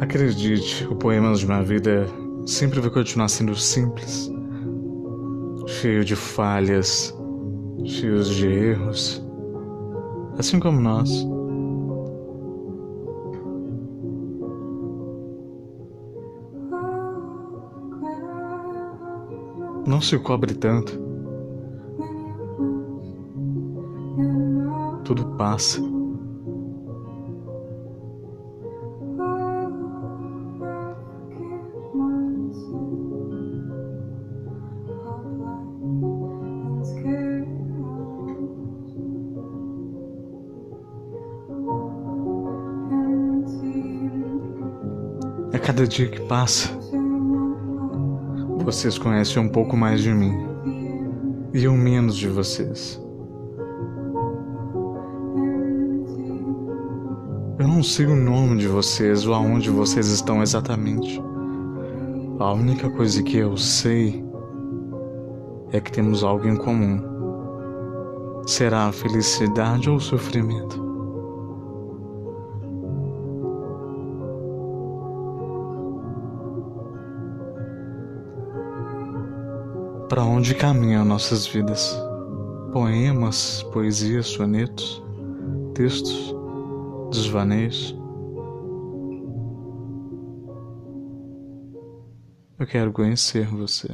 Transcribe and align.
Acredite, 0.00 0.84
o 0.90 0.96
poema 0.96 1.32
de 1.34 1.46
minha 1.46 1.62
vida 1.62 2.06
sempre 2.46 2.80
vai 2.80 2.90
continuar 2.90 3.28
sendo 3.28 3.54
simples, 3.54 4.30
cheio 5.66 6.04
de 6.04 6.16
falhas, 6.16 7.16
cheios 7.84 8.28
de 8.28 8.46
erros, 8.46 9.24
assim 10.38 10.58
como 10.58 10.80
nós. 10.80 11.10
Não 19.86 20.00
se 20.00 20.18
cobre 20.18 20.54
tanto. 20.54 20.98
Tudo 25.04 25.24
passa. 25.36 25.93
A 45.54 45.58
cada 45.60 45.86
dia 45.86 46.08
que 46.08 46.20
passa, 46.22 46.68
vocês 48.64 48.98
conhecem 48.98 49.40
um 49.40 49.48
pouco 49.48 49.76
mais 49.76 50.02
de 50.02 50.12
mim 50.12 50.34
e 51.54 51.62
eu 51.62 51.74
menos 51.74 52.16
de 52.16 52.26
vocês. 52.26 53.00
Eu 57.56 57.68
não 57.68 57.84
sei 57.84 58.06
o 58.06 58.16
nome 58.16 58.58
de 58.58 58.66
vocês 58.66 59.28
ou 59.28 59.32
aonde 59.32 59.70
vocês 59.70 60.08
estão 60.08 60.42
exatamente. 60.42 61.22
A 62.40 62.52
única 62.52 62.90
coisa 62.90 63.22
que 63.22 63.36
eu 63.36 63.56
sei 63.56 64.24
é 65.70 65.80
que 65.80 65.92
temos 65.92 66.24
algo 66.24 66.48
em 66.48 66.56
comum. 66.56 67.00
Será 68.44 68.88
a 68.88 68.92
felicidade 68.92 69.88
ou 69.88 69.98
o 69.98 70.00
sofrimento? 70.00 70.93
Para 80.08 80.22
onde 80.22 80.54
caminham 80.54 81.04
nossas 81.04 81.46
vidas? 81.46 81.96
Poemas, 82.72 83.62
poesias, 83.72 84.26
sonetos, 84.26 85.02
textos, 85.74 86.34
desvaneios. 87.10 87.96
Eu 92.58 92.66
quero 92.66 92.92
conhecer 92.92 93.46
você. 93.46 93.90